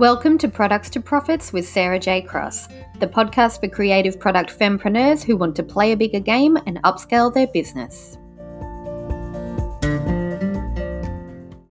[0.00, 2.22] Welcome to Products to Profits with Sarah J.
[2.22, 2.68] Cross,
[3.00, 7.30] the podcast for creative product fempreneurs who want to play a bigger game and upscale
[7.30, 8.16] their business.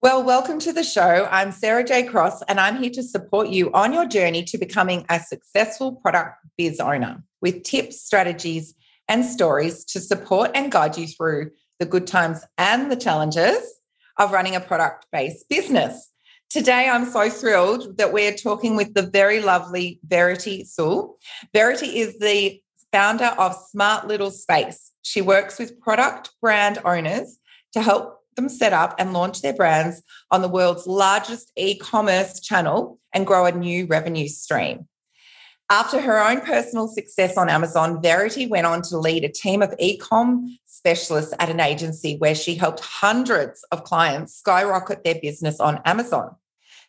[0.02, 1.26] Well, welcome to the show.
[1.30, 2.02] I'm Sarah J.
[2.02, 6.36] Cross, and I'm here to support you on your journey to becoming a successful product
[6.58, 8.74] biz owner with tips, strategies,
[9.08, 13.80] and stories to support and guide you through the good times and the challenges
[14.18, 16.09] of running a product based business.
[16.50, 21.16] Today, I'm so thrilled that we're talking with the very lovely Verity Soule.
[21.54, 24.90] Verity is the founder of Smart Little Space.
[25.02, 27.38] She works with product brand owners
[27.74, 32.40] to help them set up and launch their brands on the world's largest e commerce
[32.40, 34.88] channel and grow a new revenue stream.
[35.70, 39.72] After her own personal success on Amazon, Verity went on to lead a team of
[39.78, 45.80] e-com specialists at an agency where she helped hundreds of clients skyrocket their business on
[45.84, 46.34] Amazon.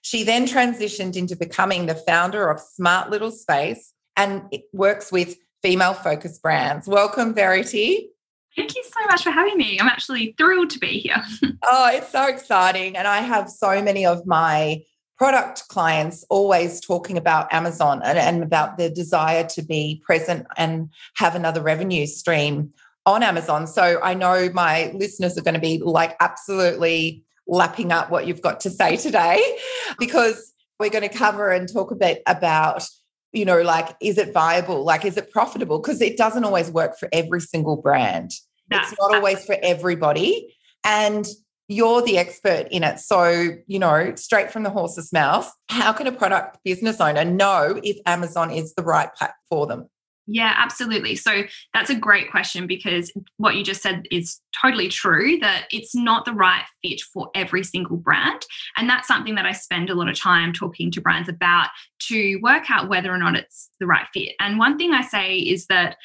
[0.02, 5.94] She then transitioned into becoming the founder of Smart Little Space and works with female
[5.94, 6.88] focused brands.
[6.88, 8.10] Welcome, Verity.
[8.56, 9.80] Thank you so much for having me.
[9.80, 11.24] I'm actually thrilled to be here.
[11.64, 12.98] oh, it's so exciting.
[12.98, 14.82] And I have so many of my
[15.22, 20.90] product clients always talking about Amazon and, and about their desire to be present and
[21.14, 22.74] have another revenue stream
[23.06, 23.68] on Amazon.
[23.68, 28.42] So I know my listeners are going to be like absolutely lapping up what you've
[28.42, 29.40] got to say today
[30.00, 32.84] because we're going to cover and talk a bit about
[33.32, 34.84] you know like is it viable?
[34.84, 35.78] Like is it profitable?
[35.78, 38.32] Because it doesn't always work for every single brand.
[38.72, 40.56] That's it's not always for everybody.
[40.84, 41.28] And
[41.72, 43.00] you're the expert in it.
[43.00, 47.80] So, you know, straight from the horse's mouth, how can a product business owner know
[47.82, 49.90] if Amazon is the right platform for them?
[50.28, 51.16] Yeah, absolutely.
[51.16, 55.96] So that's a great question because what you just said is totally true that it's
[55.96, 58.42] not the right fit for every single brand.
[58.78, 61.70] And that's something that I spend a lot of time talking to brands about
[62.08, 64.36] to work out whether or not it's the right fit.
[64.40, 65.98] And one thing I say is that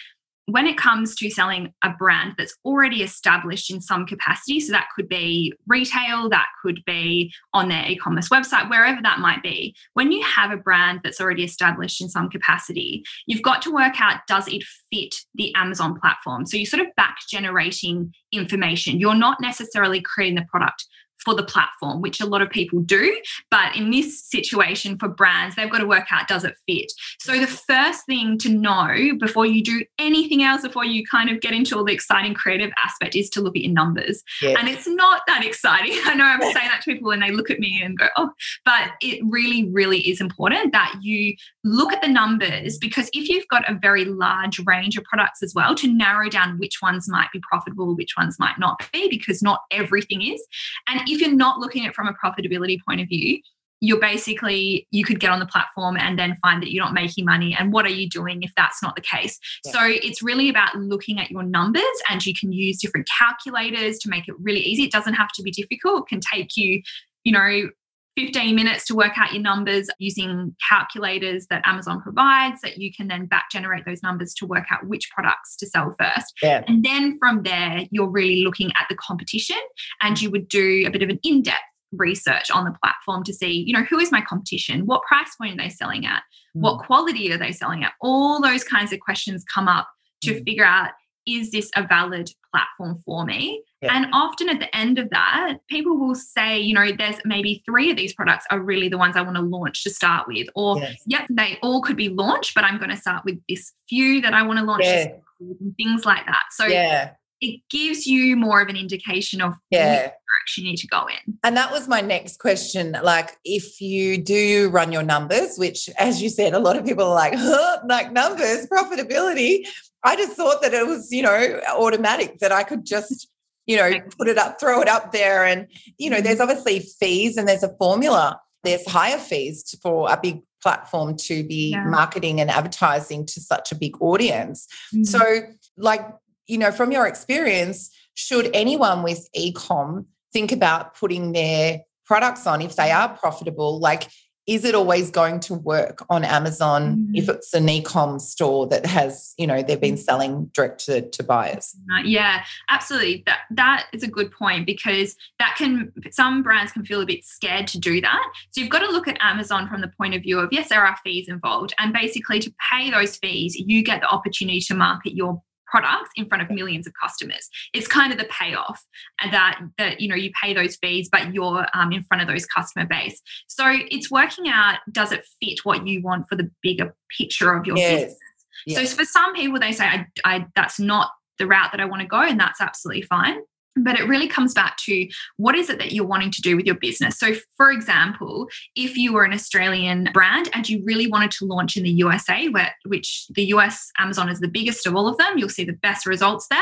[0.46, 4.86] when it comes to selling a brand that's already established in some capacity, so that
[4.94, 9.74] could be retail, that could be on their e commerce website, wherever that might be,
[9.94, 14.00] when you have a brand that's already established in some capacity, you've got to work
[14.00, 16.46] out does it fit the Amazon platform?
[16.46, 19.00] So you're sort of back generating information.
[19.00, 20.86] You're not necessarily creating the product
[21.26, 23.20] for the platform, which a lot of people do.
[23.50, 26.92] But in this situation for brands, they've got to work out does it fit?
[27.18, 31.40] So the first thing to know before you do anything else, before you kind of
[31.40, 34.22] get into all the exciting creative aspect, is to look at your numbers.
[34.40, 34.56] Yes.
[34.58, 35.98] And it's not that exciting.
[36.04, 38.30] I know I'm saying that to people and they look at me and go, oh,
[38.64, 43.48] but it really, really is important that you look at the numbers because if you've
[43.48, 47.32] got a very large range of products as well, to narrow down which ones might
[47.32, 50.40] be profitable, which ones might not be, because not everything is.
[50.86, 53.40] And if you're not looking at it from a profitability point of view,
[53.80, 57.24] you're basically you could get on the platform and then find that you're not making
[57.24, 57.54] money.
[57.58, 59.38] And what are you doing if that's not the case?
[59.64, 59.72] Yeah.
[59.72, 64.08] so it's really about looking at your numbers and you can use different calculators to
[64.08, 64.84] make it really easy.
[64.84, 66.04] It doesn't have to be difficult.
[66.04, 66.82] It can take you
[67.24, 67.68] you know
[68.16, 73.08] 15 minutes to work out your numbers using calculators that Amazon provides that you can
[73.08, 76.32] then back generate those numbers to work out which products to sell first.
[76.42, 76.64] Yeah.
[76.66, 79.58] And then from there, you're really looking at the competition
[80.02, 81.60] and you would do a bit of an in depth
[81.92, 84.86] research on the platform to see, you know, who is my competition?
[84.86, 86.22] What price point are they selling at?
[86.54, 87.92] What quality are they selling at?
[88.00, 89.88] All those kinds of questions come up
[90.22, 90.44] to mm.
[90.44, 90.90] figure out
[91.26, 93.62] is this a valid platform for me?
[93.82, 93.94] Yeah.
[93.94, 97.90] And often at the end of that, people will say, you know, there's maybe three
[97.90, 100.48] of these products are really the ones I want to launch to start with.
[100.54, 101.02] Or, yes.
[101.06, 104.32] yep, they all could be launched, but I'm going to start with this few that
[104.32, 105.08] I want to launch yeah.
[105.40, 106.44] and things like that.
[106.52, 107.12] So, yeah.
[107.42, 109.90] It gives you more of an indication of yeah.
[109.90, 111.38] which direction you need to go in.
[111.44, 112.96] And that was my next question.
[113.02, 117.04] Like, if you do run your numbers, which, as you said, a lot of people
[117.04, 119.66] are like, huh, like numbers, profitability.
[120.04, 123.28] I just thought that it was, you know, automatic that I could just
[123.66, 125.44] you know, put it up, throw it up there.
[125.44, 125.66] And,
[125.98, 126.50] you know, there's mm-hmm.
[126.50, 128.40] obviously fees and there's a formula.
[128.64, 131.84] There's higher fees for a big platform to be yeah.
[131.84, 134.66] marketing and advertising to such a big audience.
[134.94, 135.04] Mm-hmm.
[135.04, 135.40] So,
[135.76, 136.06] like,
[136.46, 142.62] you know, from your experience, should anyone with ecom think about putting their products on
[142.62, 143.78] if they are profitable?
[143.80, 144.08] Like,
[144.46, 147.10] is it always going to work on Amazon mm.
[147.14, 149.98] if it's an e-com store that has, you know, they've been mm.
[149.98, 151.74] selling direct to, to buyers?
[152.04, 153.24] Yeah, absolutely.
[153.26, 157.24] That that is a good point because that can some brands can feel a bit
[157.24, 158.32] scared to do that.
[158.50, 160.84] So you've got to look at Amazon from the point of view of yes, there
[160.84, 161.74] are fees involved.
[161.78, 166.26] And basically to pay those fees, you get the opportunity to market your products in
[166.26, 167.48] front of millions of customers.
[167.72, 168.84] It's kind of the payoff
[169.20, 172.28] and that that you know you pay those fees, but you're um, in front of
[172.28, 173.20] those customer base.
[173.48, 177.66] So it's working out does it fit what you want for the bigger picture of
[177.66, 178.02] your yes.
[178.02, 178.18] business.
[178.66, 178.90] Yes.
[178.90, 182.02] So for some people, they say, I, I that's not the route that I want
[182.02, 183.40] to go, and that's absolutely fine
[183.76, 186.66] but it really comes back to what is it that you're wanting to do with
[186.66, 187.18] your business.
[187.18, 191.76] So, for example, if you were an Australian brand and you really wanted to launch
[191.76, 195.36] in the USA, where which the US Amazon is the biggest of all of them,
[195.36, 196.58] you'll see the best results there.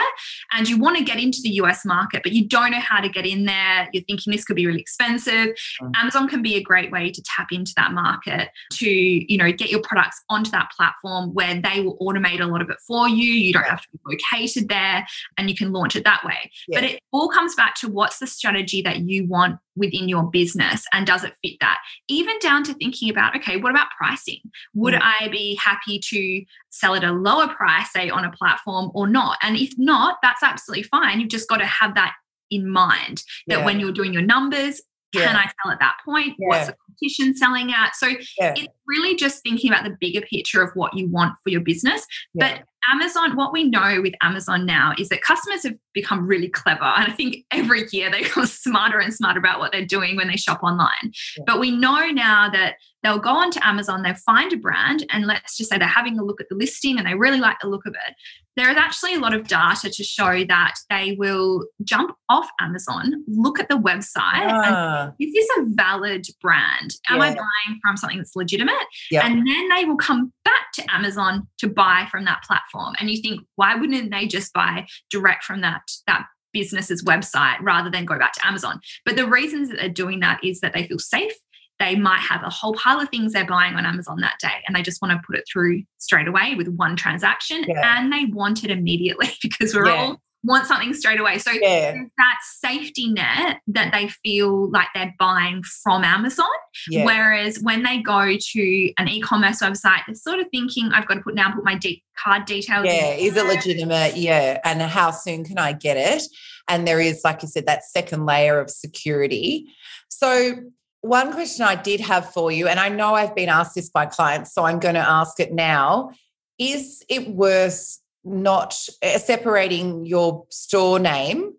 [0.52, 3.08] And you want to get into the US market, but you don't know how to
[3.08, 3.88] get in there.
[3.92, 5.54] You're thinking this could be really expensive.
[5.82, 5.92] Mm.
[5.96, 9.70] Amazon can be a great way to tap into that market to, you know, get
[9.70, 13.32] your products onto that platform where they will automate a lot of it for you.
[13.32, 15.06] You don't have to be located there
[15.38, 16.50] and you can launch it that way.
[16.68, 16.80] Yeah.
[16.80, 20.84] But it all comes back to what's the strategy that you want within your business
[20.92, 21.78] and does it fit that?
[22.08, 24.40] Even down to thinking about, okay, what about pricing?
[24.74, 25.24] Would mm-hmm.
[25.24, 29.38] I be happy to sell at a lower price, say on a platform or not?
[29.42, 31.20] And if not, that's absolutely fine.
[31.20, 32.14] You've just got to have that
[32.50, 33.64] in mind that yeah.
[33.64, 34.82] when you're doing your numbers,
[35.14, 35.26] yeah.
[35.26, 36.34] can I sell at that point?
[36.38, 36.48] Yeah.
[36.48, 37.94] What's the competition selling at?
[37.96, 38.08] So
[38.38, 42.06] it's really just thinking about the bigger picture of what you want for your business.
[42.34, 42.62] But
[42.92, 46.84] Amazon, what we know with Amazon now is that customers have become really clever.
[46.84, 50.28] And I think every year they become smarter and smarter about what they're doing when
[50.28, 51.12] they shop online.
[51.36, 51.44] Yeah.
[51.46, 55.56] But we know now that they'll go onto Amazon, they'll find a brand, and let's
[55.56, 57.86] just say they're having a look at the listing and they really like the look
[57.86, 58.14] of it.
[58.56, 63.24] There is actually a lot of data to show that they will jump off Amazon,
[63.26, 65.12] look at the website, and ah.
[65.18, 66.94] is this a valid brand?
[67.08, 67.24] Am yeah.
[67.24, 68.74] I buying from something that's legitimate?
[69.10, 69.26] Yeah.
[69.26, 72.94] And then they will come back to Amazon to buy from that platform.
[73.00, 77.90] And you think, why wouldn't they just buy direct from that that business's website rather
[77.90, 78.80] than go back to Amazon?
[79.04, 81.32] But the reasons that they're doing that is that they feel safe.
[81.80, 84.76] They might have a whole pile of things they're buying on Amazon that day and
[84.76, 87.98] they just want to put it through straight away with one transaction yeah.
[87.98, 89.94] and they want it immediately because we're yeah.
[89.94, 91.38] all want something straight away.
[91.38, 91.94] So yeah.
[92.16, 96.46] that safety net that they feel like they're buying from Amazon.
[96.88, 97.04] Yeah.
[97.04, 101.20] Whereas when they go to an e-commerce website, they're sort of thinking, I've got to
[101.22, 102.84] put now put my de- card details.
[102.84, 104.16] Yeah, is it legitimate?
[104.16, 104.60] Yeah.
[104.64, 106.22] And how soon can I get it?
[106.68, 109.66] And there is, like you said, that second layer of security.
[110.08, 110.56] So
[111.04, 114.06] one question I did have for you, and I know I've been asked this by
[114.06, 116.12] clients, so I'm going to ask it now.
[116.58, 121.52] Is it worth not uh, separating your store name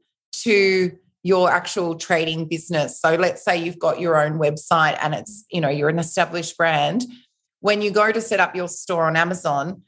[0.44, 0.92] to
[1.26, 3.02] your actual trading business.
[3.02, 6.56] So let's say you've got your own website and it's, you know, you're an established
[6.56, 7.04] brand.
[7.62, 9.82] When you go to set up your store on Amazon,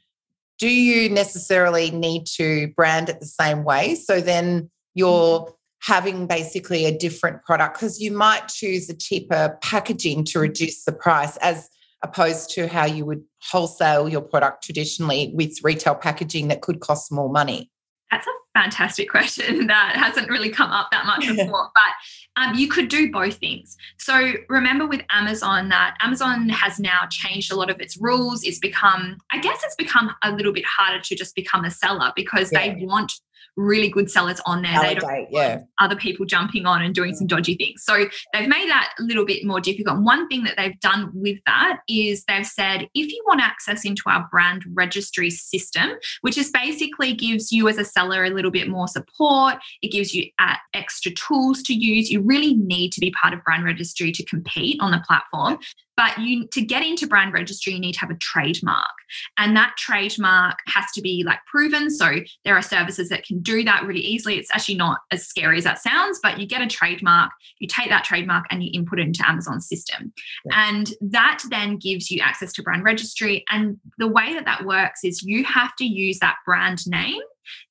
[0.58, 3.94] do you necessarily need to brand it the same way?
[3.94, 10.24] So then you're having basically a different product because you might choose a cheaper packaging
[10.24, 11.70] to reduce the price as
[12.02, 17.10] opposed to how you would wholesale your product traditionally with retail packaging that could cost
[17.10, 17.70] more money?
[18.10, 21.70] That's a fantastic question that hasn't really come up that much before.
[21.74, 23.76] but um, you could do both things.
[23.98, 28.44] So remember with Amazon that Amazon has now changed a lot of its rules.
[28.44, 32.12] It's become, I guess, it's become a little bit harder to just become a seller
[32.14, 32.74] because yeah.
[32.74, 33.12] they want
[33.58, 34.72] really good sellers on there.
[34.72, 35.60] Validate, they don't yeah.
[35.80, 37.82] other people jumping on and doing some dodgy things.
[37.82, 40.00] So they've made that a little bit more difficult.
[40.02, 44.02] One thing that they've done with that is they've said if you want access into
[44.06, 45.90] our brand registry system,
[46.20, 50.14] which is basically gives you as a seller a little bit more support, it gives
[50.14, 52.10] you uh, extra tools to use.
[52.10, 55.58] You really need to be part of brand registry to compete on the platform.
[55.98, 58.86] But you to get into brand registry, you need to have a trademark.
[59.36, 61.90] And that trademark has to be like proven.
[61.90, 64.36] So there are services that can do that really easily.
[64.38, 67.88] It's actually not as scary as that sounds, but you get a trademark, you take
[67.88, 70.12] that trademark and you input it into Amazon's system.
[70.44, 70.68] Yeah.
[70.68, 73.44] And that then gives you access to brand registry.
[73.50, 77.20] And the way that that works is you have to use that brand name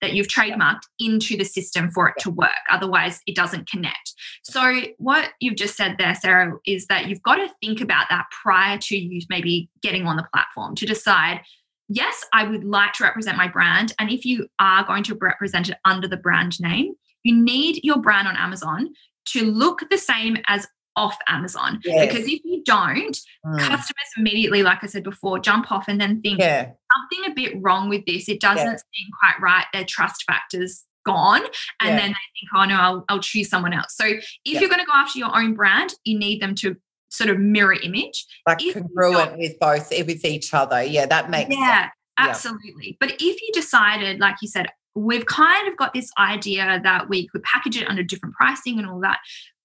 [0.02, 2.52] that you've trademarked into the system for it to work.
[2.72, 4.14] Otherwise, it doesn't connect.
[4.44, 8.26] So, what you've just said there, Sarah, is that you've got to think about that
[8.44, 11.42] prior to you maybe getting on the platform to decide.
[11.90, 13.94] Yes, I would like to represent my brand.
[13.98, 18.02] And if you are going to represent it under the brand name, you need your
[18.02, 18.90] brand on Amazon
[19.28, 20.68] to look the same as
[20.98, 21.80] off Amazon.
[21.86, 22.08] Yes.
[22.08, 23.60] Because if you don't, mm.
[23.60, 26.72] customers immediately, like I said before, jump off and then think yeah.
[26.96, 28.28] something a bit wrong with this.
[28.28, 28.76] It doesn't yeah.
[28.76, 29.66] seem quite right.
[29.72, 31.44] Their trust factors gone
[31.80, 31.96] and yeah.
[31.96, 34.60] then they think oh no I'll, I'll choose someone else so if yeah.
[34.60, 36.76] you're going to go after your own brand you need them to
[37.08, 41.50] sort of mirror image like if congruent with both with each other yeah that makes
[41.50, 41.62] sense.
[41.62, 41.92] yeah sense.
[42.18, 42.98] absolutely yeah.
[43.00, 47.28] but if you decided like you said we've kind of got this idea that we
[47.30, 49.20] could package it under different pricing and all that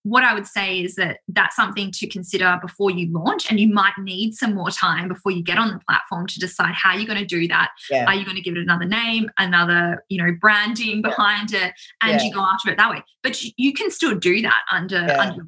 [0.05, 3.69] what I would say is that that's something to consider before you launch, and you
[3.69, 7.07] might need some more time before you get on the platform to decide how you're
[7.07, 7.71] going to do that.
[7.91, 8.07] Yeah.
[8.07, 11.67] Are you going to give it another name, another you know branding behind yeah.
[11.67, 12.27] it, and yeah.
[12.27, 13.03] you go after it that way?
[13.23, 15.47] But you, you can still do that under under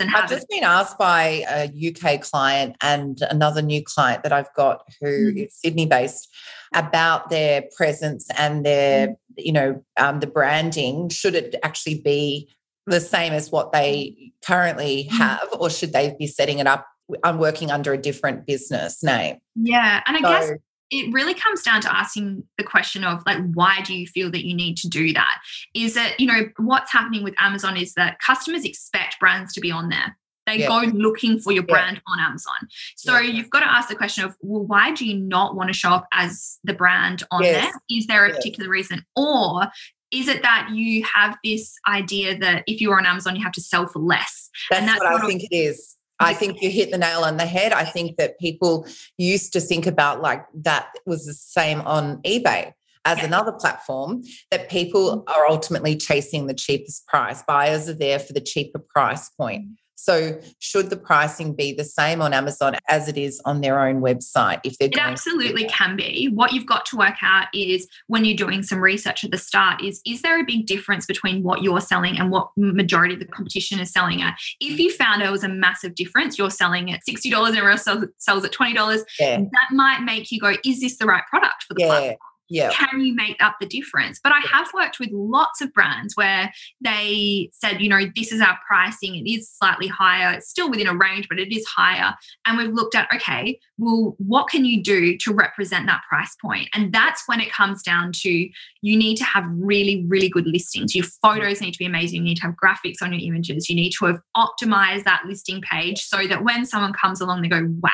[0.00, 4.52] and I've just been asked by a UK client and another new client that I've
[4.54, 5.46] got who mm.
[5.46, 6.28] is Sydney based
[6.74, 9.16] about their presence and their, mm.
[9.38, 11.08] you know, um, the branding.
[11.08, 12.48] Should it actually be
[12.86, 15.16] the same as what they currently mm.
[15.16, 16.86] have, or should they be setting it up?
[17.22, 19.38] I'm working under a different business name.
[19.54, 20.02] Yeah.
[20.06, 20.58] And I so, guess
[20.92, 24.46] it really comes down to asking the question of like why do you feel that
[24.46, 25.40] you need to do that
[25.74, 29.72] is that you know what's happening with amazon is that customers expect brands to be
[29.72, 30.68] on there they yeah.
[30.68, 32.12] go looking for your brand yeah.
[32.12, 33.32] on amazon so yeah.
[33.32, 35.90] you've got to ask the question of well why do you not want to show
[35.90, 37.64] up as the brand on yes.
[37.64, 39.66] there is there a particular reason or
[40.12, 43.60] is it that you have this idea that if you're on amazon you have to
[43.60, 46.92] sell for less that's, and that's what i think it is I think you hit
[46.92, 47.72] the nail on the head.
[47.72, 48.86] I think that people
[49.18, 52.72] used to think about like that was the same on eBay
[53.04, 53.24] as yeah.
[53.24, 55.34] another platform that people mm.
[55.34, 57.42] are ultimately chasing the cheapest price.
[57.42, 59.64] Buyers are there for the cheaper price point.
[59.94, 64.00] So, should the pricing be the same on Amazon as it is on their own
[64.00, 64.60] website?
[64.64, 66.30] If they're it absolutely can be.
[66.32, 69.82] What you've got to work out is when you're doing some research at the start
[69.82, 73.26] is is there a big difference between what you're selling and what majority of the
[73.26, 74.38] competition is selling at?
[74.60, 77.78] If you found there was a massive difference, you're selling at sixty dollars and everyone
[77.86, 79.04] else sells, at twenty dollars.
[79.20, 79.38] Yeah.
[79.38, 81.86] That might make you go, is this the right product for the yeah.
[81.88, 82.16] platform?
[82.52, 82.70] Yeah.
[82.72, 84.20] can you make up the difference?
[84.22, 88.40] But I have worked with lots of brands where they said, you know, this is
[88.40, 92.14] our pricing, it is slightly higher, it's still within a range, but it is higher.
[92.46, 96.68] And we've looked at, okay, well, what can you do to represent that price point?
[96.74, 100.94] And that's when it comes down to you need to have really, really good listings.
[100.94, 102.18] Your photos need to be amazing.
[102.18, 103.68] You need to have graphics on your images.
[103.68, 107.48] You need to have optimized that listing page so that when someone comes along, they
[107.48, 107.90] go, wow,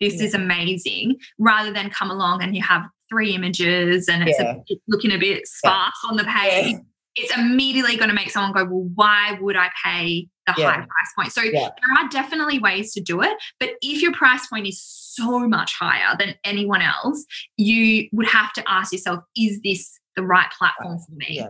[0.00, 0.24] this yeah.
[0.24, 4.54] is amazing, rather than come along and you have three images and it's, yeah.
[4.54, 6.10] a, it's looking a bit sparse yeah.
[6.10, 6.78] on the page, yeah.
[7.16, 10.86] it's immediately going to make someone go, well, why would I pay the high price
[11.16, 11.32] point?
[11.32, 13.36] So there are definitely ways to do it.
[13.58, 17.24] But if your price point is so much higher than anyone else,
[17.56, 21.44] you would have to ask yourself, is this the right platform for me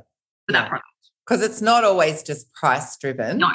[0.46, 0.86] for that product?
[1.26, 3.38] Because it's not always just price driven.
[3.38, 3.50] No.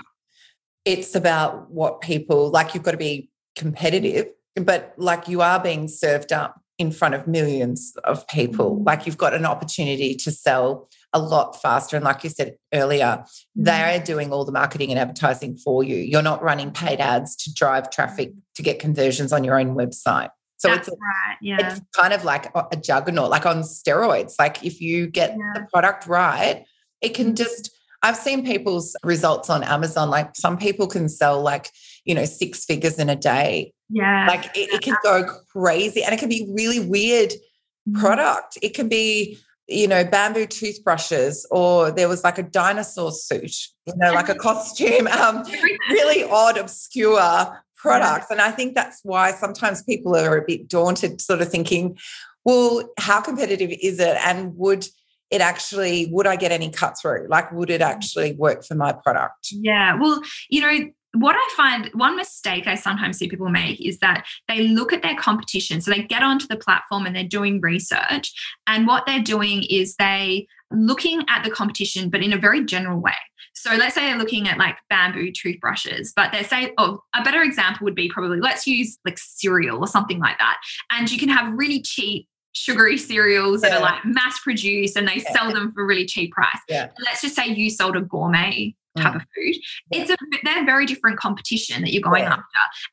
[0.85, 5.87] It's about what people like, you've got to be competitive, but like you are being
[5.87, 8.77] served up in front of millions of people.
[8.77, 8.85] Mm.
[8.85, 11.95] Like you've got an opportunity to sell a lot faster.
[11.95, 13.23] And like you said earlier,
[13.55, 14.01] they mm.
[14.01, 15.95] are doing all the marketing and advertising for you.
[15.95, 20.29] You're not running paid ads to drive traffic to get conversions on your own website.
[20.57, 21.37] So That's it's, right.
[21.41, 21.57] yeah.
[21.59, 24.35] it's kind of like a juggernaut, like on steroids.
[24.39, 25.53] Like if you get yeah.
[25.53, 26.65] the product right,
[27.01, 30.09] it can just I've seen people's results on Amazon.
[30.09, 31.71] Like some people can sell like,
[32.03, 34.27] you know, six figures in a day yeah.
[34.27, 37.99] Like it, it can go crazy and it can be really weird mm-hmm.
[37.99, 38.57] product.
[38.61, 39.37] It can be,
[39.67, 44.35] you know, bamboo toothbrushes, or there was like a dinosaur suit, you know, like a
[44.35, 45.43] costume, um,
[45.89, 48.31] really odd, obscure products.
[48.31, 51.97] And I think that's why sometimes people are a bit daunted, sort of thinking,
[52.43, 54.17] well, how competitive is it?
[54.25, 54.87] And would
[55.31, 57.27] it actually, would I get any cut through?
[57.29, 57.85] Like, would it mm.
[57.85, 59.47] actually work for my product?
[59.51, 59.97] Yeah.
[59.99, 64.25] Well, you know, what I find one mistake I sometimes see people make is that
[64.47, 65.81] they look at their competition.
[65.81, 68.33] So they get onto the platform and they're doing research.
[68.67, 72.99] And what they're doing is they looking at the competition, but in a very general
[72.99, 73.13] way.
[73.53, 77.41] So let's say they're looking at like bamboo toothbrushes, but they say, oh, a better
[77.41, 80.57] example would be probably let's use like cereal or something like that.
[80.91, 83.69] And you can have really cheap sugary cereals yeah.
[83.69, 85.33] that are like mass produced and they yeah.
[85.33, 86.59] sell them for a really cheap price.
[86.67, 86.89] Yeah.
[87.05, 89.15] Let's just say you sold a gourmet type mm.
[89.17, 89.55] of food.
[89.91, 92.43] It's a they're very different competition that you're going after.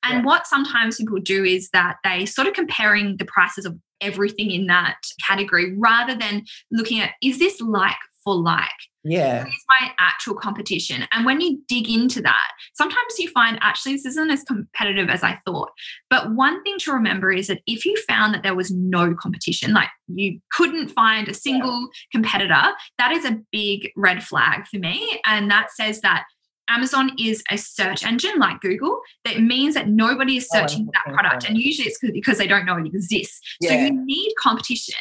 [0.02, 4.50] And what sometimes people do is that they sort of comparing the prices of everything
[4.50, 8.68] in that category rather than looking at is this like for like?
[9.04, 9.46] Yeah.
[9.46, 11.06] Is my actual competition.
[11.12, 15.22] And when you dig into that, sometimes you find actually this isn't as competitive as
[15.22, 15.70] I thought.
[16.10, 19.72] But one thing to remember is that if you found that there was no competition,
[19.72, 22.62] like you couldn't find a single competitor,
[22.98, 25.20] that is a big red flag for me.
[25.26, 26.24] And that says that
[26.68, 29.00] Amazon is a search engine like Google.
[29.24, 31.44] That means that nobody is oh, searching oh, that product.
[31.44, 33.40] And usually it's because they don't know it exists.
[33.60, 33.70] Yeah.
[33.70, 34.94] So you need competition.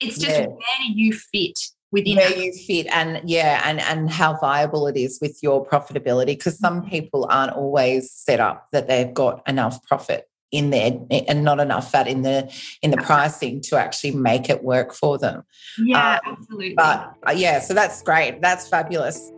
[0.00, 0.46] It's just yeah.
[0.46, 1.58] where you fit
[1.90, 6.26] within where you fit and yeah and and how viable it is with your profitability
[6.26, 6.90] because some mm-hmm.
[6.90, 11.90] people aren't always set up that they've got enough profit in there and not enough
[11.90, 12.50] fat in the
[12.82, 15.42] in the pricing to actually make it work for them.
[15.78, 16.74] Yeah um, absolutely.
[16.74, 18.40] but uh, yeah so that's great.
[18.40, 19.30] That's fabulous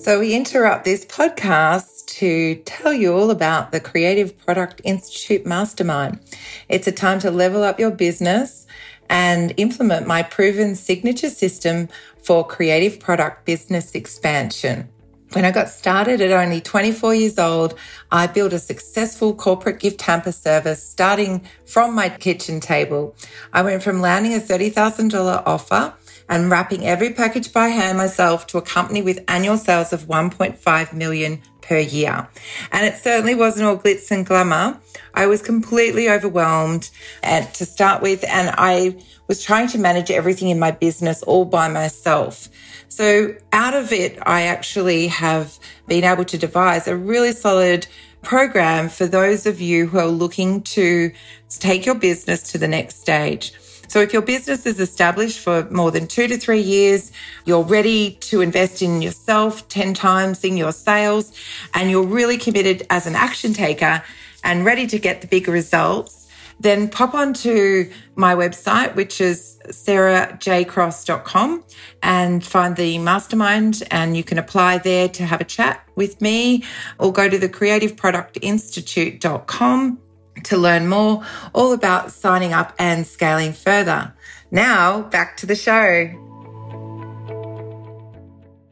[0.00, 6.20] So, we interrupt this podcast to tell you all about the Creative Product Institute Mastermind.
[6.68, 8.64] It's a time to level up your business
[9.10, 11.88] and implement my proven signature system
[12.22, 14.88] for creative product business expansion.
[15.32, 17.74] When I got started at only 24 years old,
[18.12, 23.16] I built a successful corporate gift hamper service starting from my kitchen table.
[23.52, 25.92] I went from landing a $30,000 offer
[26.28, 30.92] and wrapping every package by hand myself to a company with annual sales of 1.5
[30.92, 32.28] million per year.
[32.72, 34.80] And it certainly wasn't all glitz and glamour.
[35.14, 36.90] I was completely overwhelmed
[37.22, 41.44] at, to start with, and I was trying to manage everything in my business all
[41.44, 42.48] by myself.
[42.88, 47.86] So out of it, I actually have been able to devise a really solid
[48.22, 51.12] program for those of you who are looking to
[51.50, 53.52] take your business to the next stage.
[53.88, 57.10] So if your business is established for more than two to three years,
[57.46, 61.32] you're ready to invest in yourself 10 times in your sales,
[61.72, 64.02] and you're really committed as an action taker
[64.44, 66.28] and ready to get the bigger results,
[66.60, 71.64] then pop onto my website, which is sarahjcross.com
[72.02, 76.64] and find the mastermind and you can apply there to have a chat with me
[76.98, 80.00] or go to the creativeproductinstitute.com
[80.44, 84.14] to learn more all about signing up and scaling further.
[84.50, 86.08] Now, back to the show.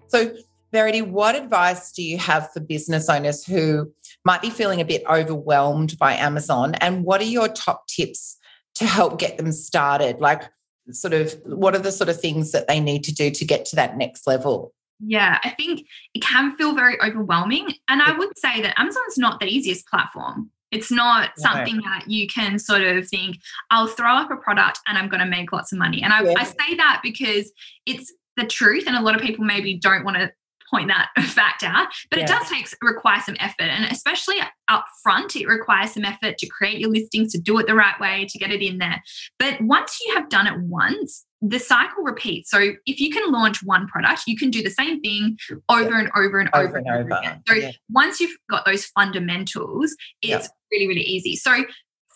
[0.08, 0.34] So,
[0.72, 3.92] Verity, what advice do you have for business owners who
[4.24, 6.74] might be feeling a bit overwhelmed by Amazon?
[6.76, 8.36] And what are your top tips
[8.76, 10.20] to help get them started?
[10.20, 10.42] Like,
[10.90, 13.64] sort of, what are the sort of things that they need to do to get
[13.66, 14.74] to that next level?
[15.00, 17.68] Yeah, I think it can feel very overwhelming.
[17.88, 20.50] And I would say that Amazon's not the easiest platform.
[20.70, 23.38] It's not something that you can sort of think,
[23.70, 26.02] I'll throw up a product and I'm going to make lots of money.
[26.02, 26.34] And I, yeah.
[26.36, 27.52] I say that because
[27.86, 28.84] it's the truth.
[28.86, 30.32] And a lot of people maybe don't want to
[30.70, 32.24] point that fact out but yeah.
[32.24, 34.36] it does take require some effort and especially
[34.68, 37.98] up front it requires some effort to create your listings to do it the right
[38.00, 39.02] way to get it in there
[39.38, 42.50] but once you have done it once the cycle repeats.
[42.50, 45.38] So if you can launch one product, you can do the same thing
[45.68, 45.98] over yeah.
[46.00, 47.18] and over and over, over and over.
[47.18, 47.42] Again.
[47.46, 47.72] So yeah.
[47.90, 50.48] once you've got those fundamentals, it's yeah.
[50.72, 51.36] really, really easy.
[51.36, 51.64] So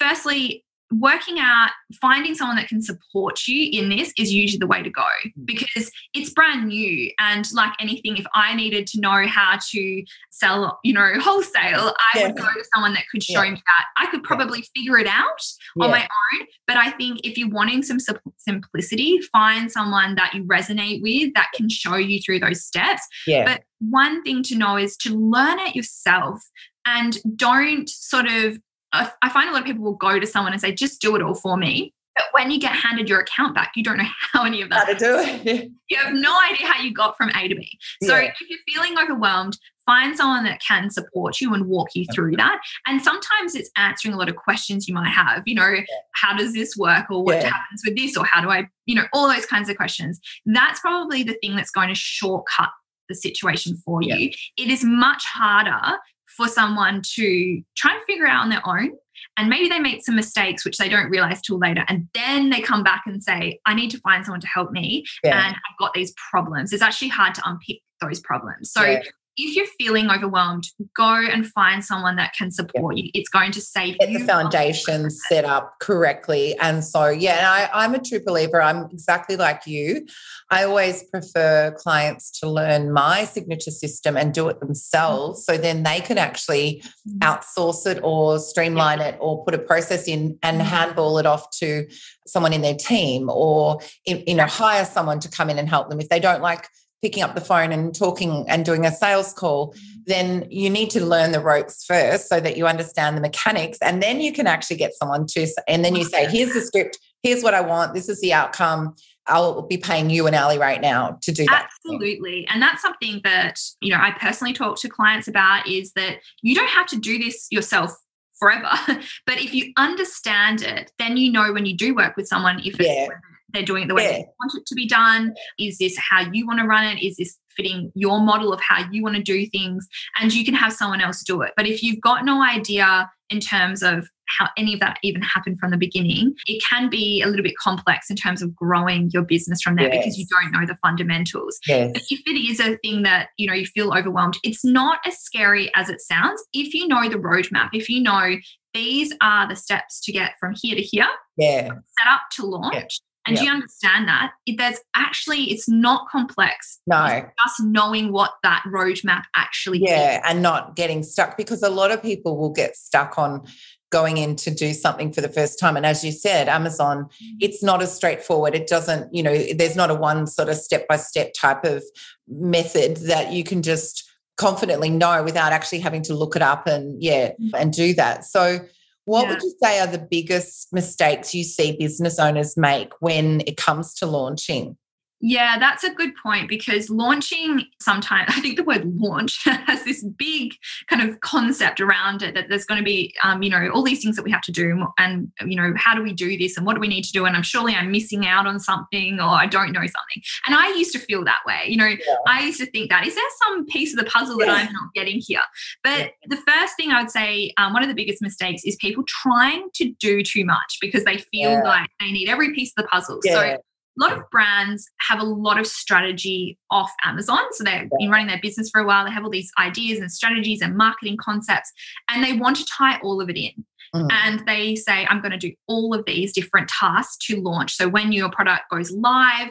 [0.01, 4.83] firstly, working out finding someone that can support you in this is usually the way
[4.83, 5.33] to go mm.
[5.44, 10.79] because it's brand new and like anything if i needed to know how to sell
[10.83, 12.26] you know wholesale i yeah.
[12.26, 13.53] would go to someone that could show yeah.
[13.53, 14.64] me that i could probably yeah.
[14.74, 15.42] figure it out
[15.81, 17.98] on my own but i think if you're wanting some
[18.37, 23.44] simplicity find someone that you resonate with that can show you through those steps yeah.
[23.44, 26.42] but one thing to know is to learn it yourself
[26.87, 28.59] and don't sort of
[28.92, 31.22] I find a lot of people will go to someone and say, just do it
[31.22, 31.94] all for me.
[32.16, 34.87] But when you get handed your account back, you don't know how any of that.
[34.87, 35.70] How to do it.
[35.88, 37.79] you have no idea how you got from A to B.
[38.03, 38.33] So yeah.
[38.40, 42.61] if you're feeling overwhelmed, find someone that can support you and walk you through that.
[42.87, 45.42] And sometimes it's answering a lot of questions you might have.
[45.46, 45.83] You know, yeah.
[46.14, 47.50] how does this work, or what yeah.
[47.50, 50.20] happens with this, or how do I, you know, all those kinds of questions.
[50.46, 52.70] That's probably the thing that's going to shortcut
[53.09, 54.31] the situation for you.
[54.57, 55.98] It is much harder
[56.37, 58.93] for someone to try and figure out on their own.
[59.37, 61.85] And maybe they make some mistakes, which they don't realize till later.
[61.88, 65.05] And then they come back and say, I need to find someone to help me.
[65.23, 65.47] Yeah.
[65.47, 66.73] And I've got these problems.
[66.73, 68.73] It's actually hard to unpick those problems.
[68.73, 69.03] So yeah
[69.37, 70.64] if you're feeling overwhelmed,
[70.95, 73.11] go and find someone that can support you.
[73.14, 74.07] It's going to save you.
[74.07, 76.57] Get the foundation set up correctly.
[76.59, 78.61] And so, yeah, and I, I'm a true believer.
[78.61, 80.07] I'm exactly like you.
[80.51, 85.45] I always prefer clients to learn my signature system and do it themselves.
[85.45, 87.19] So then they can actually mm-hmm.
[87.19, 89.09] outsource it or streamline yeah.
[89.09, 90.69] it or put a process in and mm-hmm.
[90.69, 91.87] handball it off to
[92.27, 96.01] someone in their team or, you know, hire someone to come in and help them
[96.01, 96.69] if they don't like
[97.03, 99.75] picking up the phone and talking and doing a sales call,
[100.07, 103.79] then you need to learn the ropes first so that you understand the mechanics.
[103.81, 106.99] And then you can actually get someone to, and then you say, here's the script,
[107.23, 108.95] here's what I want, this is the outcome.
[109.27, 111.69] I'll be paying you and Ali right now to do that.
[111.85, 112.47] Absolutely.
[112.49, 116.55] And that's something that, you know, I personally talk to clients about is that you
[116.55, 117.93] don't have to do this yourself
[118.39, 118.71] forever.
[119.27, 122.81] but if you understand it, then you know when you do work with someone if
[122.81, 123.09] it's yeah
[123.53, 124.13] they're doing it the way yeah.
[124.13, 125.35] they want it to be done.
[125.59, 127.05] Is this how you want to run it?
[127.05, 129.87] Is this fitting your model of how you want to do things?
[130.21, 131.53] And you can have someone else do it.
[131.57, 134.09] But if you've got no idea in terms of
[134.39, 137.57] how any of that even happened from the beginning it can be a little bit
[137.57, 139.99] complex in terms of growing your business from there yes.
[139.99, 141.59] because you don't know the fundamentals.
[141.67, 141.91] Yes.
[141.93, 145.19] but if it is a thing that you know you feel overwhelmed it's not as
[145.19, 146.43] scary as it sounds.
[146.53, 148.37] If you know the roadmap if you know
[148.75, 151.67] these are the steps to get from here to here yeah.
[151.69, 154.33] set up to launch And do you understand that?
[154.47, 156.81] It, there's actually, it's not complex.
[156.87, 157.05] No.
[157.05, 160.23] It's just knowing what that roadmap actually yeah, is.
[160.27, 163.47] and not getting stuck because a lot of people will get stuck on
[163.91, 165.77] going in to do something for the first time.
[165.77, 167.37] And as you said, Amazon, Mm.
[167.41, 168.55] it's not as straightforward.
[168.55, 171.83] It doesn't, you know, there's not a one sort of step by step type of
[172.29, 177.03] method that you can just confidently know without actually having to look it up and,
[177.03, 178.25] yeah, and do that.
[178.25, 178.61] So,
[179.11, 179.31] what Yeah.
[179.35, 183.92] would you say are the biggest mistakes you see business owners make when it comes
[183.94, 184.77] to launching?
[185.23, 190.03] Yeah, that's a good point because launching sometimes, I think the word launch has this
[190.03, 190.55] big
[190.89, 194.03] kind of concept around it that there's going to be, um, you know, all these
[194.03, 196.65] things that we have to do and, you know, how do we do this and
[196.65, 197.27] what do we need to do?
[197.27, 200.23] And I'm surely I'm missing out on something or I don't know something.
[200.47, 201.65] And I used to feel that way.
[201.67, 201.91] You know,
[202.27, 204.55] I used to think that is there some piece of the puzzle that Yeah.
[204.55, 205.43] I'm not getting here?
[205.85, 209.05] But the first thing I would say, um, one of the biggest mistakes is people
[209.07, 211.63] trying to do too much because they feel Yeah.
[211.63, 213.21] like they need every piece of the puzzle.
[213.23, 213.35] Yeah.
[213.35, 213.63] So
[213.98, 217.40] a lot of brands have a lot of strategy off Amazon.
[217.53, 219.05] So they've been running their business for a while.
[219.05, 221.72] They have all these ideas and strategies and marketing concepts,
[222.09, 223.64] and they want to tie all of it in.
[223.94, 224.09] Mm.
[224.12, 227.74] And they say, I'm going to do all of these different tasks to launch.
[227.74, 229.50] So when your product goes live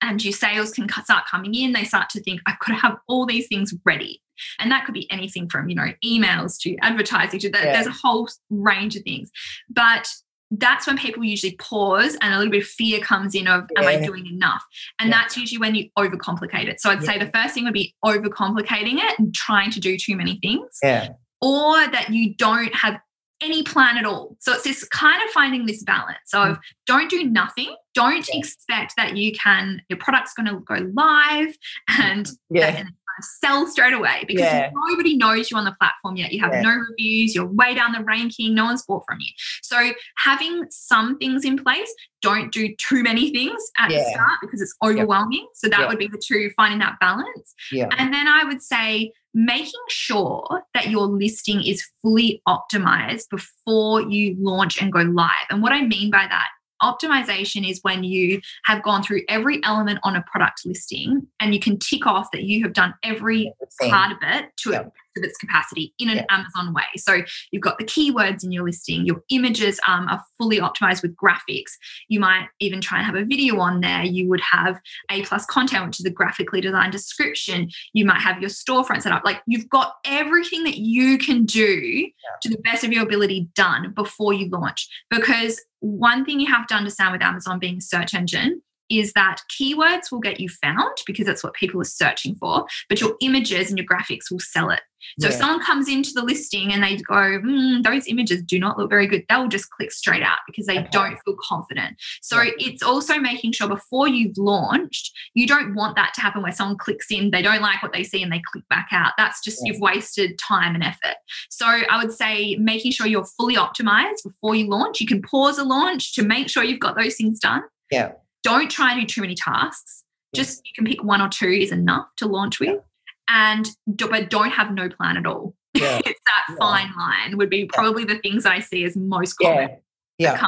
[0.00, 2.98] and your sales can start coming in, they start to think, I've got to have
[3.08, 4.22] all these things ready.
[4.60, 7.64] And that could be anything from, you know, emails to advertising to that.
[7.64, 7.72] Yeah.
[7.72, 9.30] There's a whole range of things.
[9.68, 10.08] But
[10.52, 13.86] that's when people usually pause and a little bit of fear comes in of am
[13.86, 14.64] i doing enough
[14.98, 15.18] and Yeah.
[15.18, 18.96] that's usually when you overcomplicate it so i'd say the first thing would be overcomplicating
[18.98, 21.10] it and trying to do too many things Yeah.
[21.40, 22.98] or that you don't have
[23.42, 26.60] any plan at all so it's this kind of finding this balance of mm.
[26.86, 28.38] don't do nothing don't Yeah.
[28.38, 31.56] expect that you can your product's going to go live
[31.88, 32.84] and Yeah.
[33.20, 34.70] And kind of sell straight away because Yeah.
[34.88, 36.32] nobody knows you on the platform yet.
[36.32, 36.62] You have Yeah.
[36.62, 39.32] no reviews, you're way down the ranking, no one's bought from you.
[39.62, 44.60] So having some things in place, don't do too many things at the start because
[44.60, 45.46] it's overwhelming.
[45.54, 45.88] So that Yeah.
[45.88, 47.54] would be the two, finding that balance.
[47.72, 47.88] Yeah.
[47.96, 54.36] And then I would say making sure that your listing is fully optimized before you
[54.38, 55.46] launch and go live.
[55.50, 56.48] And what I mean by that,
[56.82, 61.60] optimization is when you have gone through every element on a product listing and you
[61.60, 63.52] can tick off that you have done every
[63.90, 64.84] part of it to Yeah.
[65.14, 66.24] Its of its capacity in an Yeah.
[66.30, 66.84] Amazon way.
[66.96, 71.16] So you've got the keywords in your listing, your images um, are fully optimized with
[71.16, 71.72] graphics.
[72.08, 74.04] You might even try and have a video on there.
[74.04, 77.70] You would have A plus content, which is a graphically designed description.
[77.92, 79.24] You might have your storefront set up.
[79.24, 82.08] Like you've got everything that you can do
[82.42, 84.88] to the best of your ability done before you launch.
[85.10, 89.40] Because one thing you have to understand with Amazon being a search engine is that
[89.50, 93.68] keywords will get you found because that's what people are searching for, but your images
[93.70, 94.80] and your graphics will sell it.
[95.18, 98.76] So if someone comes into the listing and they go, "Hmm, those images do not
[98.78, 100.88] look very good, they'll just click straight out because they Okay.
[100.92, 101.96] don't feel confident.
[102.20, 102.50] So Yeah.
[102.58, 106.76] it's also making sure before you've launched, you don't want that to happen where someone
[106.76, 109.12] clicks in, they don't like what they see and they click back out.
[109.16, 109.72] That's just Yeah.
[109.72, 111.16] you've wasted time and effort.
[111.48, 115.00] So I would say making sure you're fully optimized before you launch.
[115.00, 117.62] You can pause a launch to make sure you've got those things done.
[117.90, 118.12] Yeah.
[118.42, 120.04] Don't try and do too many tasks.
[120.34, 122.80] Just you can pick one or two is enough to launch with.
[123.28, 125.54] And but don't have no plan at all.
[125.74, 126.00] Yeah.
[126.04, 126.56] it's that Yeah.
[126.58, 129.78] fine line would be probably the things I see as most common.
[130.18, 130.34] Yeah.
[130.40, 130.46] Yeah.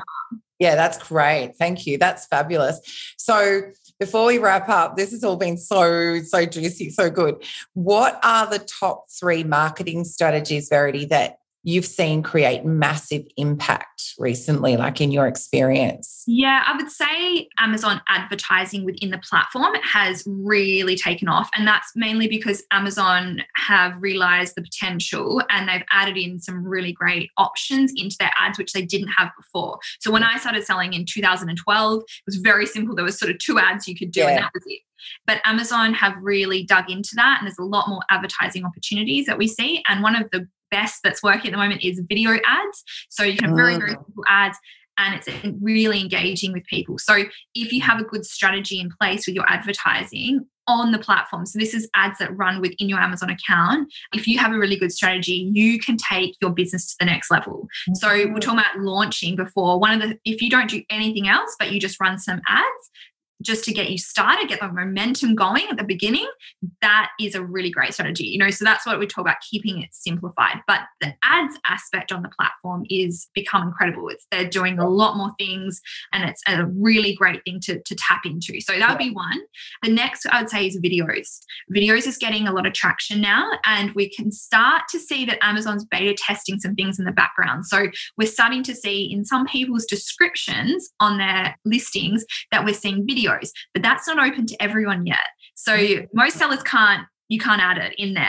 [0.59, 1.55] Yeah, that's great.
[1.59, 1.99] Thank you.
[1.99, 2.81] That's fabulous.
[3.19, 3.63] So,
[3.99, 7.43] before we wrap up, this has all been so, so juicy, so good.
[7.75, 14.77] What are the top three marketing strategies, Verity, that you've seen create massive impact recently,
[14.77, 16.25] like in your experience?
[16.27, 21.49] Yeah, I would say Amazon advertising within the platform has really taken off.
[21.57, 26.93] And that's mainly because Amazon have realized the potential and they've added in some really
[26.93, 29.79] great options into their ads, which they didn't have before.
[30.01, 32.95] So when I started selling in 2012, it was very simple.
[32.95, 34.81] There was sort of two ads you could do, and that was it.
[35.27, 39.39] But Amazon have really dug into that, and there's a lot more advertising opportunities that
[39.39, 39.83] we see.
[39.89, 42.85] And one of the best that's working at the moment is video ads.
[43.11, 44.05] So you can have very, very Mm.
[44.05, 44.59] simple ads
[44.99, 45.29] and it's
[45.61, 46.99] really engaging with people.
[46.99, 51.47] So if you have a good strategy in place with your advertising on the platform,
[51.47, 54.77] so this is ads that run within your Amazon account, if you have a really
[54.77, 57.69] good strategy, you can take your business to the next level.
[57.95, 61.57] So we're talking about launching before one of the if you don't do anything else
[61.59, 62.91] but you just run some ads,
[63.43, 66.29] just to get you started, get the momentum going at the beginning,
[66.81, 68.25] that is a really great strategy.
[68.25, 70.59] You know, so that's what we talk about keeping it simplified.
[70.67, 74.09] But the ads aspect on the platform is become incredible.
[74.09, 75.81] It's they're doing a lot more things
[76.13, 78.61] and it's a really great thing to, to tap into.
[78.61, 79.41] So that would be one.
[79.83, 81.41] The next I'd say is videos.
[81.75, 85.39] Videos is getting a lot of traction now, and we can start to see that
[85.43, 87.67] Amazon's beta testing some things in the background.
[87.67, 93.05] So we're starting to see in some people's descriptions on their listings that we're seeing
[93.33, 95.27] videos, but that's not open to everyone yet.
[95.55, 95.77] So
[96.13, 98.25] most sellers can't you can't add it in there,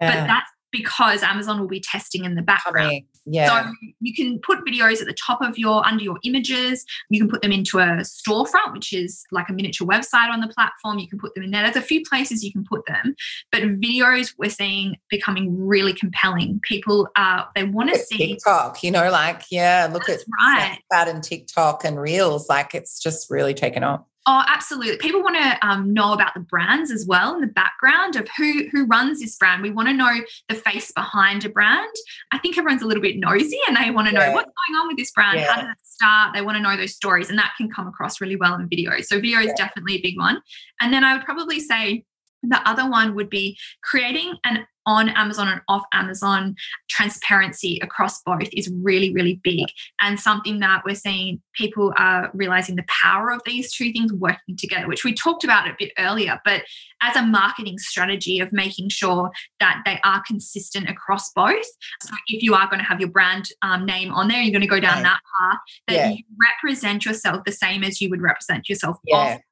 [0.00, 0.20] yeah.
[0.20, 3.02] but that's because Amazon will be testing in the background.
[3.24, 3.64] Yeah.
[3.64, 6.84] So you can put videos at the top of your under your images.
[7.10, 10.48] You can put them into a storefront, which is like a miniature website on the
[10.48, 10.98] platform.
[10.98, 11.62] You can put them in there.
[11.62, 13.14] There's a few places you can put them,
[13.50, 16.60] but videos we're seeing becoming really compelling.
[16.62, 18.82] People uh they want to see TikTok.
[18.82, 20.78] You know, like yeah, look That's at right.
[20.90, 22.48] that and TikTok and Reels.
[22.48, 24.02] Like it's just really taken off.
[24.28, 24.96] Oh, absolutely.
[24.96, 28.66] People want to um, know about the brands as well in the background of who
[28.72, 29.62] who runs this brand.
[29.62, 30.12] We want to know
[30.48, 31.94] the face behind a brand.
[32.32, 34.26] I think everyone's a little bit nosy and they want to yeah.
[34.26, 35.38] know what's going on with this brand.
[35.38, 35.54] Yeah.
[35.54, 36.34] How did it start?
[36.34, 39.00] They want to know those stories, and that can come across really well in video.
[39.00, 40.42] So video is definitely a big one.
[40.80, 42.04] And then I would probably say
[42.42, 46.54] the other one would be creating an on Amazon and off Amazon
[46.88, 49.66] transparency across both is really, really big
[50.00, 54.56] and something that we're seeing people are realizing the power of these two things working
[54.56, 56.40] together, which we talked about a bit earlier.
[56.44, 56.62] But
[57.02, 61.66] as a marketing strategy of making sure that they are consistent across both.
[62.02, 64.60] So if you are going to have your brand um, name on there, you're going
[64.62, 66.08] to go down that path, that yeah.
[66.10, 69.16] you represent yourself the same as you would represent yourself yeah.
[69.16, 69.42] off platform.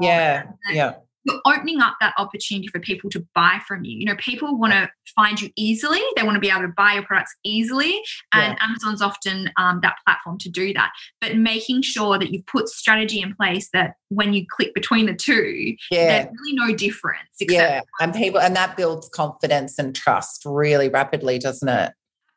[0.00, 0.44] Yeah.
[0.70, 3.98] Yeah you're opening up that opportunity for people to buy from you.
[3.98, 6.00] You know, people want to find you easily.
[6.16, 8.00] They want to be able to buy your products easily,
[8.32, 8.64] and yeah.
[8.64, 10.92] Amazon's often um, that platform to do that.
[11.20, 15.14] But making sure that you've put strategy in place that when you click between the
[15.14, 16.24] two, yeah.
[16.24, 17.28] there's really no difference.
[17.40, 21.92] yeah, and people, and that builds confidence and trust really rapidly, doesn't it?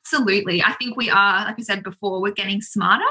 [0.06, 0.62] Absolutely.
[0.62, 3.04] I think we are, like I said before, we're getting smarter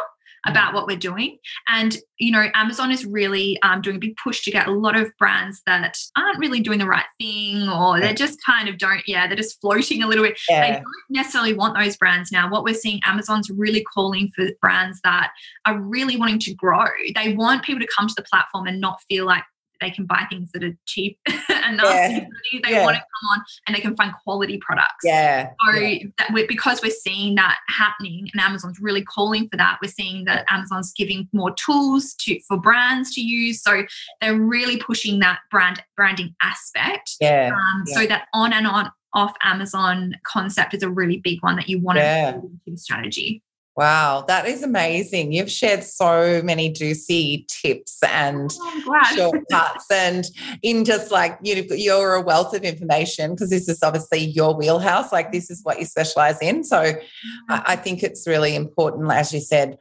[0.46, 1.38] about what we're doing.
[1.68, 4.96] And, you know, Amazon is really um, doing a big push to get a lot
[4.96, 9.02] of brands that aren't really doing the right thing or they're just kind of don't,
[9.06, 10.38] yeah, they're just floating a little bit.
[10.48, 10.60] Yeah.
[10.60, 12.50] They don't necessarily want those brands now.
[12.50, 15.30] What we're seeing, Amazon's really calling for brands that
[15.66, 16.86] are really wanting to grow.
[17.14, 19.44] They want people to come to the platform and not feel like
[19.84, 21.80] they can buy things that are cheap and.
[21.82, 22.26] Yeah.
[22.62, 22.84] They yeah.
[22.84, 25.02] want to come on and they can find quality products.
[25.02, 25.50] Yeah.
[25.66, 26.04] So yeah.
[26.18, 30.24] that we're, because we're seeing that happening and Amazon's really calling for that, we're seeing
[30.26, 33.62] that Amazon's giving more tools to for brands to use.
[33.62, 33.84] So
[34.20, 37.16] they're really pushing that brand branding aspect.
[37.20, 37.50] Yeah.
[37.54, 37.94] Um, yeah.
[37.94, 41.80] So that on and on off Amazon concept is a really big one that you
[41.80, 42.42] want to
[42.76, 43.42] strategy.
[43.76, 45.32] Wow, that is amazing.
[45.32, 50.24] You've shared so many juicy tips and oh, shortcuts, and
[50.62, 55.12] in just like you, you're a wealth of information because this is obviously your wheelhouse.
[55.12, 56.64] Like this is what you specialize in.
[56.64, 56.94] So.
[57.48, 59.78] I think it's really important, as you said,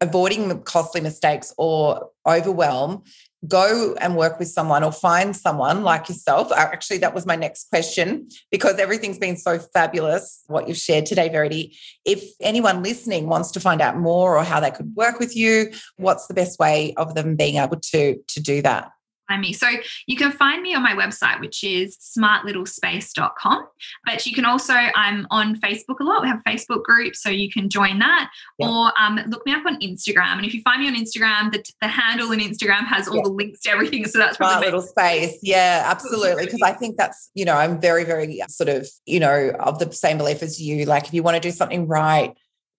[0.00, 3.02] avoiding costly mistakes or overwhelm
[3.46, 6.50] go and work with someone or find someone like yourself.
[6.50, 11.06] Uh, actually, that was my next question because everything's been so fabulous, what you've shared
[11.06, 11.76] today, Verity.
[12.04, 15.70] If anyone listening wants to find out more or how they could work with you,
[15.96, 18.93] what's the best way of them being able to, to do that?
[19.28, 19.52] Find me.
[19.52, 19.68] So
[20.06, 23.66] you can find me on my website, which is smartlittlespace.com.
[24.04, 26.22] But you can also, I'm on Facebook a lot.
[26.22, 28.30] We have a Facebook group, so you can join that.
[28.58, 28.68] Yeah.
[28.68, 30.36] Or um, look me up on Instagram.
[30.36, 33.22] And if you find me on Instagram, the, the handle in Instagram has all yeah.
[33.24, 34.04] the links to everything.
[34.06, 35.38] So that's Smart Little Space.
[35.42, 36.44] Yeah, absolutely.
[36.44, 39.92] Because I think that's, you know, I'm very, very sort of, you know, of the
[39.92, 40.84] same belief as you.
[40.84, 42.34] Like if you want to do something right,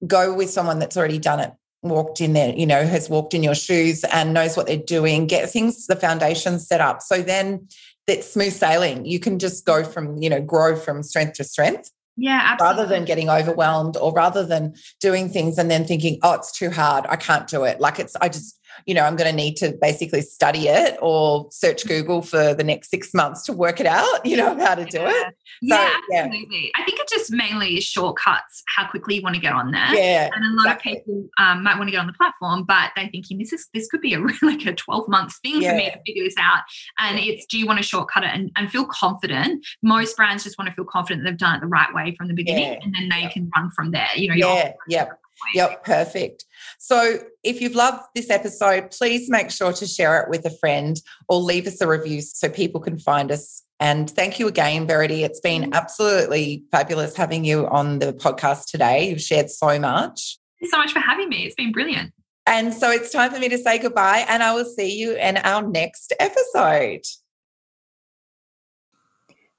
[0.06, 1.52] go with someone that's already done it
[1.90, 5.28] walked in there, you know, has walked in your shoes and knows what they're doing,
[5.28, 7.02] get things, the foundation set up.
[7.02, 7.68] So then
[8.08, 9.06] that's smooth sailing.
[9.06, 11.92] You can just go from, you know, grow from strength to strength.
[12.18, 12.78] Yeah, absolutely.
[12.78, 16.70] Rather than getting overwhelmed or rather than doing things and then thinking, oh, it's too
[16.70, 17.06] hard.
[17.10, 17.82] I can't do it.
[17.82, 21.48] Like it's, I just, you know, I'm going to need to basically study it or
[21.52, 24.86] search Google for the next six months to work it out, you know, how to
[24.86, 25.36] do it.
[25.64, 26.66] So, yeah, absolutely.
[26.66, 26.70] Yeah.
[26.76, 29.94] I think it just mainly is shortcuts, how quickly you want to get on there.
[29.96, 30.30] Yeah.
[30.34, 30.92] And a lot exactly.
[30.92, 33.68] of people um, might want to get on the platform, but they're thinking this is
[33.74, 35.72] this could be a like a 12 month thing yeah.
[35.72, 36.64] for me to figure this out.
[37.00, 39.66] And it's do you want to shortcut it and, and feel confident?
[39.82, 42.28] Most brands just want to feel confident that they've done it the right way from
[42.28, 44.08] the beginning and then they can run from there.
[44.16, 45.06] You know, yeah, yeah.
[45.54, 46.46] Yep, perfect.
[46.80, 51.00] So if you've loved this episode, please make sure to share it with a friend
[51.28, 53.64] or leave us a review so people can find us.
[53.80, 55.24] And thank you again, Verity.
[55.24, 55.74] It's been mm-hmm.
[55.74, 59.10] absolutely fabulous having you on the podcast today.
[59.10, 60.38] You've shared so much.
[60.60, 61.46] Thanks so much for having me.
[61.46, 62.14] It's been brilliant.
[62.48, 65.38] And so it's time for me to say goodbye, and I will see you in
[65.38, 67.02] our next episode.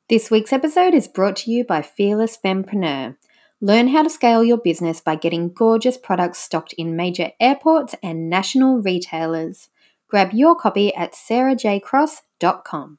[0.09, 3.17] This week's episode is brought to you by Fearless Fempreneur.
[3.63, 8.29] Learn how to scale your business by getting gorgeous products stocked in major airports and
[8.29, 9.71] national retailers.
[10.09, 12.99] Grab your copy at sarahjcross.com.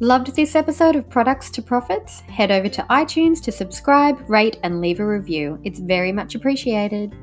[0.00, 2.20] Loved this episode of Products to Profits?
[2.20, 5.58] Head over to iTunes to subscribe, rate, and leave a review.
[5.64, 7.16] It's very much appreciated.